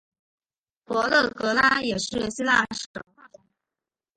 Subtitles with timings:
[0.85, 3.45] 佛勒格拉也是希腊神话中。